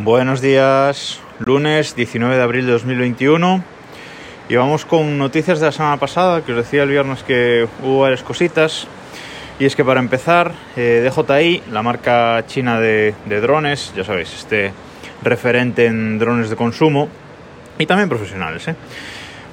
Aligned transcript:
Buenos 0.00 0.40
días, 0.40 1.18
lunes 1.40 1.96
19 1.96 2.36
de 2.36 2.40
abril 2.40 2.66
de 2.66 2.72
2021 2.72 3.64
y 4.48 4.54
vamos 4.54 4.84
con 4.84 5.18
noticias 5.18 5.58
de 5.58 5.66
la 5.66 5.72
semana 5.72 5.96
pasada, 5.96 6.44
que 6.44 6.52
os 6.52 6.58
decía 6.58 6.84
el 6.84 6.90
viernes 6.90 7.24
que 7.24 7.66
hubo 7.82 8.02
varias 8.02 8.22
cositas 8.22 8.86
y 9.58 9.64
es 9.64 9.74
que 9.74 9.84
para 9.84 9.98
empezar, 9.98 10.52
eh, 10.76 11.10
DJI, 11.10 11.64
la 11.72 11.82
marca 11.82 12.44
china 12.46 12.78
de, 12.78 13.12
de 13.26 13.40
drones, 13.40 13.92
ya 13.96 14.04
sabéis, 14.04 14.32
este 14.32 14.72
referente 15.24 15.86
en 15.86 16.20
drones 16.20 16.48
de 16.48 16.54
consumo 16.54 17.08
y 17.76 17.84
también 17.86 18.08
profesionales, 18.08 18.68
¿eh? 18.68 18.76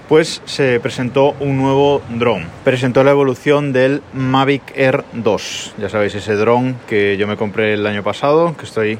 Pues 0.07 0.41
se 0.45 0.79
presentó 0.79 1.35
un 1.39 1.57
nuevo 1.57 2.01
dron. 2.09 2.45
Presentó 2.63 3.03
la 3.03 3.11
evolución 3.11 3.73
del 3.73 4.01
Mavic 4.13 4.73
Air 4.75 5.03
2. 5.13 5.75
Ya 5.79 5.89
sabéis, 5.89 6.15
ese 6.15 6.35
dron 6.35 6.75
que 6.87 7.17
yo 7.17 7.27
me 7.27 7.37
compré 7.37 7.73
el 7.73 7.85
año 7.87 8.03
pasado, 8.03 8.55
que 8.57 8.65
estoy 8.65 8.99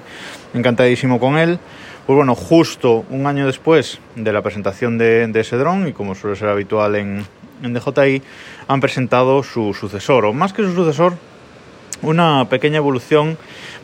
encantadísimo 0.54 1.20
con 1.20 1.38
él. 1.38 1.60
Pues 2.06 2.16
bueno, 2.16 2.36
justo 2.36 3.06
un 3.10 3.26
año 3.26 3.46
después 3.46 4.00
de 4.16 4.32
la 4.32 4.42
presentación 4.42 4.98
de, 4.98 5.32
ese 5.34 5.58
dron, 5.58 5.88
y 5.88 5.94
como 5.94 6.16
suele 6.16 6.36
ser 6.36 6.50
habitual 6.50 6.96
en, 6.96 7.26
en 7.64 7.74
DJI, 7.74 8.22
han 8.68 8.80
presentado 8.80 9.42
su 9.44 9.74
sucesor, 9.74 10.26
o 10.26 10.34
más 10.34 10.54
que 10.54 10.62
su 10.62 10.74
sucesor, 10.74 11.16
una 12.02 12.46
pequeña 12.50 12.78
evolución 12.78 13.38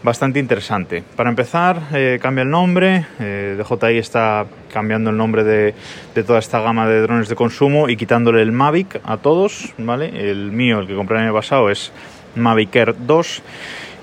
bastante 0.03 0.39
interesante. 0.39 1.03
Para 1.15 1.29
empezar, 1.29 1.81
eh, 1.93 2.19
cambia 2.21 2.43
el 2.43 2.49
nombre, 2.49 3.05
eh, 3.19 3.57
DJI 3.57 3.97
está 3.97 4.45
cambiando 4.73 5.09
el 5.09 5.17
nombre 5.17 5.43
de, 5.43 5.73
de, 6.15 6.23
toda 6.23 6.39
esta 6.39 6.59
gama 6.61 6.87
de 6.87 7.01
drones 7.01 7.29
de 7.29 7.35
consumo 7.35 7.89
y 7.89 7.97
quitándole 7.97 8.41
el 8.41 8.51
Mavic 8.51 8.99
a 9.03 9.17
todos, 9.17 9.73
¿vale? 9.77 10.31
El 10.31 10.51
mío, 10.51 10.79
el 10.79 10.87
que 10.87 10.95
compré 10.95 11.17
el 11.17 11.23
año 11.25 11.33
pasado, 11.33 11.69
es 11.69 11.91
Mavic 12.35 12.75
Air 12.75 12.95
2 12.97 13.43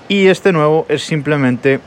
y 0.07 0.27
este 0.27 0.51
nuevo 0.51 0.85
es 0.89 1.03
simplemente 1.03 1.79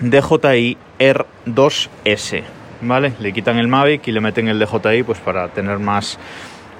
DJI 0.00 0.76
Air 0.98 1.26
2S, 1.46 2.42
¿vale? 2.82 3.12
Le 3.20 3.32
quitan 3.32 3.58
el 3.58 3.68
Mavic 3.68 4.08
y 4.08 4.12
le 4.12 4.20
meten 4.20 4.48
el 4.48 4.58
DJI 4.58 5.02
pues 5.04 5.18
para 5.18 5.48
tener 5.48 5.78
más 5.78 6.18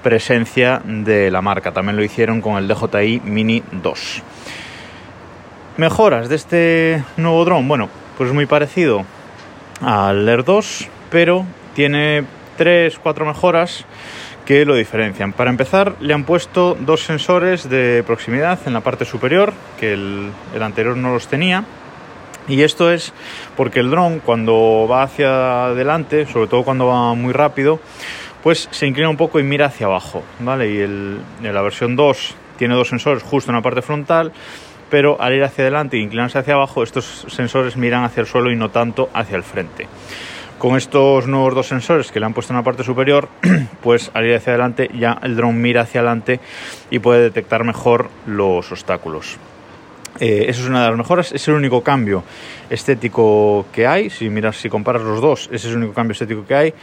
presencia 0.03 0.81
de 0.85 1.31
la 1.31 1.41
marca. 1.41 1.71
También 1.71 1.95
lo 1.95 2.03
hicieron 2.03 2.41
con 2.41 2.57
el 2.57 2.67
DJI 2.67 3.21
Mini 3.23 3.63
2. 3.71 4.23
Mejoras 5.77 6.29
de 6.29 6.35
este 6.35 7.03
nuevo 7.17 7.43
dron, 7.43 7.67
bueno, 7.67 7.89
pues 8.17 8.31
muy 8.31 8.45
parecido 8.45 9.03
al 9.81 10.27
Air 10.29 10.45
2, 10.45 10.87
pero 11.09 11.45
tiene 11.73 12.23
3, 12.55 12.97
4 12.97 13.25
mejoras 13.25 13.83
que 14.45 14.63
lo 14.63 14.75
diferencian. 14.75 15.33
Para 15.33 15.49
empezar, 15.49 15.95
le 15.99 16.13
han 16.13 16.23
puesto 16.23 16.77
dos 16.79 17.03
sensores 17.03 17.67
de 17.67 18.05
proximidad 18.07 18.57
en 18.65 18.71
la 18.71 18.79
parte 18.79 19.03
superior, 19.03 19.51
que 19.77 19.91
el, 19.91 20.31
el 20.55 20.63
anterior 20.63 20.95
no 20.95 21.11
los 21.11 21.27
tenía. 21.27 21.65
Y 22.47 22.61
esto 22.61 22.89
es 22.89 23.11
porque 23.57 23.81
el 23.81 23.91
dron 23.91 24.19
cuando 24.19 24.87
va 24.89 25.03
hacia 25.03 25.65
adelante, 25.65 26.25
sobre 26.25 26.47
todo 26.47 26.63
cuando 26.63 26.87
va 26.87 27.13
muy 27.15 27.33
rápido, 27.33 27.81
pues 28.41 28.69
se 28.71 28.87
inclina 28.87 29.09
un 29.09 29.17
poco 29.17 29.41
y 29.41 29.43
mira 29.43 29.65
hacia 29.65 29.87
abajo, 29.87 30.23
¿vale? 30.39 30.71
Y 30.71 30.79
el, 30.79 31.17
la 31.41 31.61
versión 31.61 31.97
2 31.97 32.35
tiene 32.57 32.75
dos 32.75 32.87
sensores 32.87 33.23
justo 33.23 33.51
en 33.51 33.57
la 33.57 33.61
parte 33.61 33.81
frontal 33.81 34.31
pero 34.89 35.21
al 35.21 35.33
ir 35.33 35.43
hacia 35.43 35.63
adelante 35.63 35.97
e 35.97 36.01
inclinarse 36.01 36.39
hacia 36.39 36.53
abajo, 36.53 36.83
estos 36.83 37.25
sensores 37.29 37.77
miran 37.77 38.03
hacia 38.03 38.21
el 38.21 38.27
suelo 38.27 38.51
y 38.51 38.55
no 38.55 38.69
tanto 38.69 39.09
hacia 39.13 39.35
el 39.35 39.43
frente. 39.43 39.87
Con 40.57 40.77
estos 40.77 41.27
nuevos 41.27 41.53
dos 41.53 41.67
sensores 41.67 42.11
que 42.11 42.19
le 42.19 42.25
han 42.25 42.33
puesto 42.33 42.53
en 42.53 42.57
la 42.57 42.63
parte 42.63 42.83
superior, 42.83 43.27
pues 43.83 44.09
al 44.13 44.25
ir 44.25 44.35
hacia 44.35 44.53
adelante 44.53 44.89
ya 44.97 45.19
el 45.21 45.35
dron 45.35 45.61
mira 45.61 45.81
hacia 45.81 45.99
adelante 45.99 46.39
y 46.89 46.99
puede 46.99 47.21
detectar 47.21 47.63
mejor 47.63 48.09
los 48.25 48.71
obstáculos. 48.71 49.37
Eh, 50.19 50.45
eso 50.47 50.61
es 50.61 50.69
una 50.69 50.83
de 50.83 50.89
las 50.89 50.97
mejoras, 50.97 51.33
es 51.33 51.45
el 51.49 51.55
único 51.55 51.83
cambio 51.83 52.23
estético 52.69 53.65
que 53.73 53.85
hay. 53.85 54.09
Si 54.09 54.29
miras, 54.29 54.55
si 54.55 54.69
comparas 54.69 55.01
los 55.01 55.19
dos, 55.19 55.49
ese 55.51 55.67
es 55.67 55.73
el 55.73 55.77
único 55.77 55.93
cambio 55.93 56.13
estético 56.13 56.45
que 56.45 56.55
hay. 56.55 56.73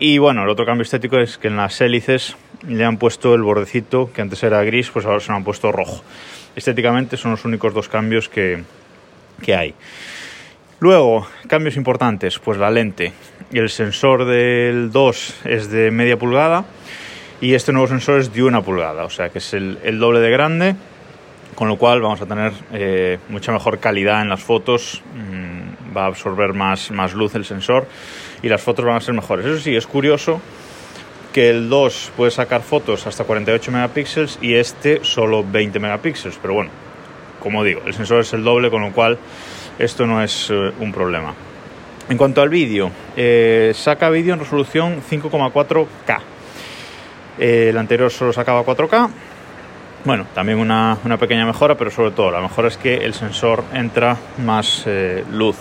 Y 0.00 0.18
bueno, 0.18 0.42
el 0.42 0.48
otro 0.48 0.66
cambio 0.66 0.82
estético 0.82 1.18
es 1.18 1.38
que 1.38 1.46
en 1.46 1.56
las 1.56 1.80
hélices 1.80 2.36
le 2.66 2.84
han 2.84 2.96
puesto 2.96 3.34
el 3.34 3.42
bordecito 3.42 4.10
que 4.12 4.20
antes 4.20 4.42
era 4.42 4.64
gris, 4.64 4.90
pues 4.90 5.06
ahora 5.06 5.20
se 5.20 5.30
lo 5.30 5.36
han 5.36 5.44
puesto 5.44 5.70
rojo 5.70 6.02
estéticamente 6.60 7.16
son 7.16 7.32
los 7.32 7.44
únicos 7.44 7.74
dos 7.74 7.88
cambios 7.88 8.28
que, 8.28 8.62
que 9.42 9.54
hay. 9.54 9.74
Luego, 10.78 11.26
cambios 11.48 11.76
importantes, 11.76 12.38
pues 12.38 12.58
la 12.58 12.70
lente. 12.70 13.12
El 13.52 13.68
sensor 13.68 14.24
del 14.24 14.90
2 14.92 15.40
es 15.44 15.70
de 15.70 15.90
media 15.90 16.16
pulgada 16.18 16.64
y 17.40 17.54
este 17.54 17.72
nuevo 17.72 17.88
sensor 17.88 18.20
es 18.20 18.32
de 18.32 18.42
una 18.42 18.62
pulgada, 18.62 19.04
o 19.04 19.10
sea 19.10 19.30
que 19.30 19.38
es 19.38 19.54
el, 19.54 19.98
doble 19.98 20.20
de 20.20 20.30
grande, 20.30 20.76
con 21.54 21.68
lo 21.68 21.76
cual 21.76 22.00
vamos 22.00 22.20
a 22.20 22.26
tener 22.26 22.52
eh, 22.72 23.18
mucha 23.28 23.52
mejor 23.52 23.78
calidad 23.78 24.22
en 24.22 24.28
las 24.28 24.42
fotos, 24.42 25.02
mmm, 25.14 25.96
va 25.96 26.04
a 26.04 26.06
absorber 26.06 26.54
más, 26.54 26.90
más 26.90 27.14
luz 27.14 27.34
el 27.34 27.44
sensor 27.44 27.86
y 28.42 28.48
las 28.48 28.62
fotos 28.62 28.84
van 28.84 28.96
a 28.96 29.00
ser 29.00 29.14
mejores. 29.14 29.46
Eso 29.46 29.58
sí, 29.58 29.74
es 29.74 29.86
curioso 29.86 30.40
que 31.32 31.50
el 31.50 31.68
2 31.68 32.12
puede 32.16 32.30
sacar 32.30 32.62
fotos 32.62 33.06
hasta 33.06 33.24
48 33.24 33.70
megapíxeles 33.72 34.38
y 34.40 34.54
este 34.54 35.04
solo 35.04 35.44
20 35.44 35.78
megapíxeles, 35.78 36.38
pero 36.40 36.54
bueno, 36.54 36.70
como 37.40 37.64
digo, 37.64 37.82
el 37.86 37.94
sensor 37.94 38.20
es 38.20 38.32
el 38.32 38.44
doble, 38.44 38.70
con 38.70 38.82
lo 38.82 38.92
cual 38.92 39.18
esto 39.78 40.06
no 40.06 40.22
es 40.22 40.50
uh, 40.50 40.72
un 40.80 40.92
problema. 40.92 41.34
En 42.08 42.18
cuanto 42.18 42.42
al 42.42 42.48
vídeo, 42.48 42.90
eh, 43.16 43.72
saca 43.74 44.10
vídeo 44.10 44.34
en 44.34 44.40
resolución 44.40 45.00
5,4K. 45.08 46.18
Eh, 47.38 47.68
el 47.70 47.78
anterior 47.78 48.10
solo 48.10 48.32
sacaba 48.32 48.64
4K. 48.64 49.08
Bueno, 50.04 50.26
también 50.34 50.58
una, 50.58 50.98
una, 51.04 51.18
pequeña 51.18 51.46
mejora, 51.46 51.76
pero 51.76 51.90
sobre 51.90 52.10
todo 52.10 52.30
la 52.30 52.40
mejora 52.40 52.68
es 52.68 52.76
que 52.76 52.96
el 52.96 53.14
sensor 53.14 53.62
entra 53.72 54.16
más 54.38 54.84
eh, 54.86 55.24
luz. 55.30 55.56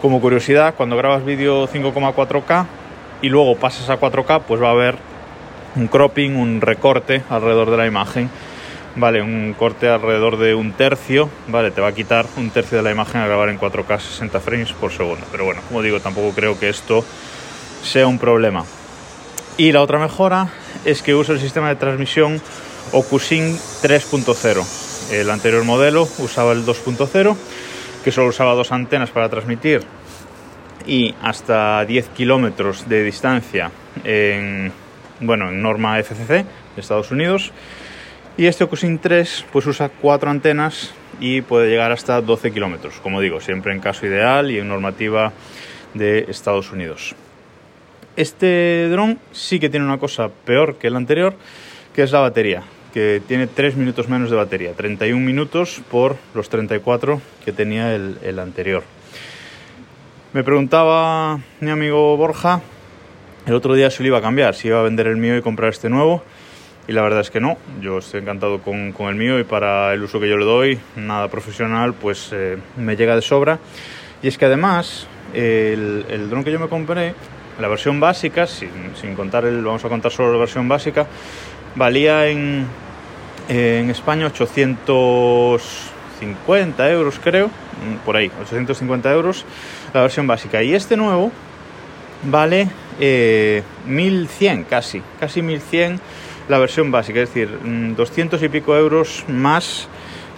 Como 0.00 0.20
curiosidad, 0.20 0.74
cuando 0.76 0.96
grabas 0.96 1.24
vídeo 1.24 1.68
5,4K, 1.68 2.66
y 3.22 3.28
luego 3.28 3.56
pasas 3.56 3.88
a 3.90 3.98
4K, 3.98 4.42
pues 4.46 4.62
va 4.62 4.68
a 4.68 4.72
haber 4.72 4.96
un 5.76 5.88
cropping, 5.88 6.36
un 6.36 6.60
recorte 6.60 7.22
alrededor 7.28 7.70
de 7.70 7.76
la 7.76 7.86
imagen, 7.86 8.30
vale, 8.96 9.22
un 9.22 9.54
corte 9.58 9.88
alrededor 9.88 10.38
de 10.38 10.54
un 10.54 10.72
tercio, 10.72 11.28
vale, 11.48 11.70
te 11.70 11.80
va 11.80 11.88
a 11.88 11.92
quitar 11.92 12.26
un 12.36 12.50
tercio 12.50 12.78
de 12.78 12.84
la 12.84 12.90
imagen 12.90 13.20
a 13.20 13.26
grabar 13.26 13.48
en 13.50 13.58
4K 13.58 14.00
60 14.00 14.40
frames 14.40 14.72
por 14.72 14.90
segundo, 14.90 15.24
pero 15.30 15.44
bueno, 15.44 15.60
como 15.68 15.82
digo, 15.82 16.00
tampoco 16.00 16.30
creo 16.34 16.58
que 16.58 16.68
esto 16.68 17.04
sea 17.82 18.06
un 18.06 18.18
problema. 18.18 18.64
Y 19.58 19.72
la 19.72 19.80
otra 19.80 19.98
mejora 19.98 20.48
es 20.84 21.02
que 21.02 21.14
usa 21.14 21.34
el 21.34 21.40
sistema 21.40 21.68
de 21.68 21.76
transmisión 21.76 22.40
OcuSync 22.92 23.58
3.0. 23.82 25.12
El 25.12 25.30
anterior 25.30 25.64
modelo 25.64 26.08
usaba 26.18 26.52
el 26.52 26.66
2.0, 26.66 27.36
que 28.04 28.12
solo 28.12 28.28
usaba 28.28 28.54
dos 28.54 28.72
antenas 28.72 29.10
para 29.10 29.28
transmitir 29.28 29.82
y 30.86 31.14
hasta 31.22 31.84
10 31.84 32.08
kilómetros 32.10 32.88
de 32.88 33.02
distancia 33.02 33.70
en, 34.04 34.72
bueno, 35.20 35.48
en 35.48 35.60
norma 35.60 35.98
FCC 36.02 36.28
de 36.28 36.46
Estados 36.80 37.10
Unidos. 37.10 37.52
Y 38.36 38.46
este 38.46 38.64
OcuSync 38.64 39.00
3 39.00 39.46
pues 39.52 39.66
usa 39.66 39.88
cuatro 39.88 40.30
antenas 40.30 40.92
y 41.20 41.40
puede 41.40 41.70
llegar 41.70 41.92
hasta 41.92 42.20
12 42.20 42.52
kilómetros, 42.52 43.00
como 43.00 43.20
digo, 43.20 43.40
siempre 43.40 43.72
en 43.72 43.80
caso 43.80 44.06
ideal 44.06 44.50
y 44.50 44.58
en 44.58 44.68
normativa 44.68 45.32
de 45.94 46.26
Estados 46.28 46.70
Unidos. 46.70 47.14
Este 48.16 48.88
dron 48.90 49.18
sí 49.32 49.58
que 49.58 49.68
tiene 49.68 49.86
una 49.86 49.98
cosa 49.98 50.28
peor 50.28 50.76
que 50.76 50.86
el 50.86 50.96
anterior, 50.96 51.34
que 51.94 52.02
es 52.02 52.12
la 52.12 52.20
batería, 52.20 52.62
que 52.92 53.22
tiene 53.26 53.46
3 53.46 53.76
minutos 53.76 54.08
menos 54.08 54.30
de 54.30 54.36
batería, 54.36 54.72
31 54.74 55.24
minutos 55.24 55.80
por 55.90 56.16
los 56.34 56.48
34 56.48 57.20
que 57.44 57.52
tenía 57.52 57.94
el 57.94 58.38
anterior. 58.38 58.84
Me 60.36 60.44
preguntaba 60.44 61.40
mi 61.60 61.70
amigo 61.70 62.14
Borja 62.18 62.60
el 63.46 63.54
otro 63.54 63.72
día 63.72 63.90
si 63.90 64.02
lo 64.02 64.08
iba 64.08 64.18
a 64.18 64.20
cambiar, 64.20 64.54
si 64.54 64.68
iba 64.68 64.78
a 64.78 64.82
vender 64.82 65.06
el 65.06 65.16
mío 65.16 65.34
y 65.34 65.40
comprar 65.40 65.70
este 65.70 65.88
nuevo. 65.88 66.22
Y 66.86 66.92
la 66.92 67.00
verdad 67.00 67.20
es 67.20 67.30
que 67.30 67.40
no, 67.40 67.56
yo 67.80 67.96
estoy 67.96 68.20
encantado 68.20 68.60
con, 68.60 68.92
con 68.92 69.08
el 69.08 69.14
mío 69.14 69.40
y 69.40 69.44
para 69.44 69.94
el 69.94 70.02
uso 70.02 70.20
que 70.20 70.28
yo 70.28 70.36
le 70.36 70.44
doy, 70.44 70.78
nada 70.94 71.28
profesional, 71.28 71.94
pues 71.94 72.34
eh, 72.34 72.58
me 72.76 72.96
llega 72.96 73.16
de 73.16 73.22
sobra. 73.22 73.58
Y 74.22 74.28
es 74.28 74.36
que 74.36 74.44
además, 74.44 75.06
el, 75.32 76.04
el 76.10 76.28
dron 76.28 76.44
que 76.44 76.52
yo 76.52 76.60
me 76.60 76.68
compré, 76.68 77.14
la 77.58 77.68
versión 77.68 77.98
básica, 77.98 78.46
sin, 78.46 78.68
sin, 79.00 79.14
contar 79.14 79.46
el, 79.46 79.64
vamos 79.64 79.86
a 79.86 79.88
contar 79.88 80.12
solo 80.12 80.34
la 80.34 80.38
versión 80.38 80.68
básica, 80.68 81.06
valía 81.76 82.28
en, 82.28 82.66
en 83.48 83.88
España 83.88 84.26
850 86.16 86.90
euros 86.90 87.20
creo, 87.22 87.50
por 88.04 88.16
ahí, 88.16 88.30
850 88.40 89.12
euros 89.12 89.44
la 89.92 90.02
versión 90.02 90.26
básica. 90.26 90.62
Y 90.62 90.74
este 90.74 90.96
nuevo 90.96 91.30
vale 92.24 92.68
eh, 93.00 93.62
1100 93.86 94.64
casi, 94.64 95.02
casi 95.20 95.42
1100 95.42 96.00
la 96.48 96.58
versión 96.58 96.90
básica, 96.90 97.20
es 97.20 97.34
decir, 97.34 97.58
200 97.96 98.40
mm, 98.40 98.44
y 98.44 98.48
pico 98.48 98.76
euros 98.76 99.24
más 99.28 99.88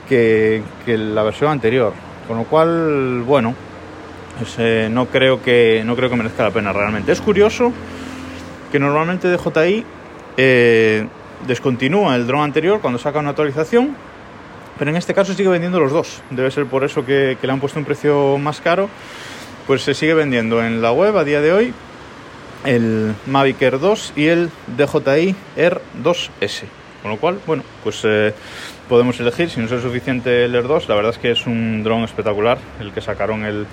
que, 0.09 0.63
la 0.87 1.23
versión 1.23 1.51
anterior. 1.51 1.93
Con 2.27 2.39
lo 2.39 2.45
cual, 2.45 3.23
bueno, 3.23 3.55
eh, 4.59 4.89
no, 4.91 5.07
creo 5.07 5.43
que, 5.43 5.83
no 5.85 5.97
creo 5.97 6.11
que 6.11 6.17
merezca 6.17 6.45
la 6.45 6.51
pena 6.51 6.73
realmente. 6.73 7.13
Es 7.13 7.21
curioso 7.21 7.73
que 8.73 8.79
normalmente 8.79 9.29
DJI 9.29 9.85
eh, 10.37 11.07
descontinúa 11.47 12.17
el 12.17 12.27
dron 12.27 12.43
anterior 12.43 12.81
cuando 12.81 12.99
saca 12.99 13.19
una 13.19 13.31
actualización, 13.31 13.95
pero 14.79 14.91
en 14.91 14.97
este 14.97 15.15
caso 15.15 15.35
sigue 15.35 15.49
vendiendo 15.49 15.81
los 15.81 15.93
dos. 15.93 16.23
Debe 16.31 16.51
ser 16.51 16.67
por 16.67 16.85
eso 16.85 17.05
que, 17.05 17.37
que 17.41 17.47
le 17.47 17.53
han 17.53 17.61
puesto 17.61 17.79
un 17.79 17.85
precio 17.85 18.39
más 18.39 18.61
caro 18.61 18.89
pues 19.69 19.83
se 19.83 19.93
sigue 19.93 20.15
vendiendo 20.15 20.65
en 20.65 20.81
la 20.81 20.93
web 20.93 21.15
a 21.19 21.25
día 21.25 21.43
de 21.43 21.53
hoy 21.53 21.75
el 22.65 23.15
Mavic 23.27 23.61
Air 23.61 23.79
2 23.79 24.15
y 24.17 24.29
el 24.29 24.51
DJI 24.79 25.37
Air 25.57 25.83
2S. 26.03 26.63
Con 27.03 27.11
lo 27.11 27.19
cual, 27.19 27.39
bueno, 27.47 27.63
pues 27.85 28.01
eh, 28.05 28.33
podemos 28.89 29.21
elegir. 29.21 29.51
Si 29.51 29.61
no 29.61 29.67
es 29.67 29.83
suficiente 29.83 30.47
el 30.47 30.55
Air 30.55 30.67
2, 30.67 30.89
la 30.89 30.95
verdad 30.95 31.13
es 31.13 31.19
que 31.19 31.33
es 31.33 31.47
un 31.47 31.85
dron 31.85 32.03
espectacular 32.03 32.57
el 32.81 32.93
que 32.93 33.03
sacaron 33.03 33.45
el, 33.45 33.67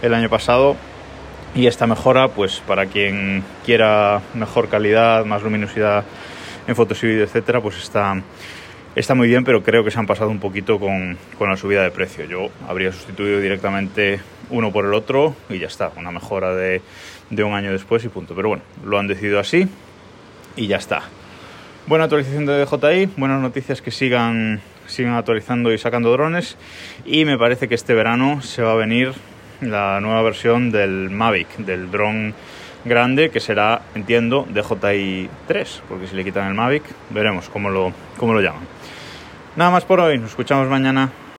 el 0.00 0.14
año 0.14 0.30
pasado. 0.30 0.74
Y 1.54 1.66
esta 1.66 1.86
mejora, 1.86 2.28
pues 2.28 2.62
para 2.66 2.86
quien 2.86 3.44
quiera 3.66 4.22
mejor 4.32 4.70
calidad, 4.70 5.26
más 5.26 5.42
luminosidad 5.42 6.04
en 6.66 6.74
fotos 6.74 7.02
y 7.04 7.08
vídeo, 7.08 7.24
etcétera, 7.24 7.60
pues 7.60 7.76
está, 7.76 8.22
está 8.94 9.14
muy 9.14 9.28
bien, 9.28 9.44
pero 9.44 9.62
creo 9.62 9.84
que 9.84 9.90
se 9.90 9.98
han 9.98 10.06
pasado 10.06 10.30
un 10.30 10.38
poquito 10.38 10.78
con, 10.78 11.16
con, 11.38 11.48
la 11.50 11.56
subida 11.56 11.82
de 11.82 11.90
precio. 11.90 12.24
Yo 12.24 12.50
habría 12.68 12.92
sustituido 12.92 13.40
directamente 13.40 14.20
uno 14.50 14.72
por 14.72 14.84
el 14.84 14.94
otro 14.94 15.34
y 15.48 15.58
ya 15.58 15.66
está, 15.66 15.90
una 15.96 16.10
mejora 16.10 16.54
de, 16.54 16.82
de 17.30 17.44
un 17.44 17.54
año 17.54 17.72
después 17.72 18.04
y 18.04 18.08
punto. 18.08 18.34
Pero 18.34 18.48
bueno, 18.48 18.62
lo 18.84 18.98
han 18.98 19.06
decidido 19.06 19.38
así 19.38 19.66
y 20.56 20.66
ya 20.66 20.76
está. 20.76 21.02
Buena 21.86 22.04
actualización 22.04 22.46
de 22.46 22.64
DJI, 22.64 23.10
buenas 23.16 23.40
noticias 23.40 23.82
que 23.82 23.90
sigan, 23.90 24.60
sigan 24.86 25.14
actualizando 25.14 25.72
y 25.72 25.78
sacando 25.78 26.12
drones. 26.12 26.56
Y 27.04 27.24
me 27.24 27.38
parece 27.38 27.68
que 27.68 27.74
este 27.74 27.94
verano 27.94 28.42
se 28.42 28.62
va 28.62 28.72
a 28.72 28.76
venir 28.76 29.12
la 29.60 30.00
nueva 30.00 30.22
versión 30.22 30.70
del 30.70 31.10
Mavic, 31.10 31.56
del 31.58 31.90
dron 31.90 32.34
grande, 32.84 33.30
que 33.30 33.40
será, 33.40 33.82
entiendo, 33.94 34.46
DJI 34.48 35.28
3, 35.46 35.82
porque 35.88 36.06
si 36.06 36.16
le 36.16 36.24
quitan 36.24 36.48
el 36.48 36.54
Mavic, 36.54 36.82
veremos 37.10 37.48
cómo 37.48 37.70
lo, 37.70 37.92
cómo 38.16 38.34
lo 38.34 38.40
llaman. 38.40 38.62
Nada 39.56 39.70
más 39.70 39.84
por 39.84 40.00
hoy, 40.00 40.18
nos 40.18 40.30
escuchamos 40.30 40.68
mañana. 40.68 41.10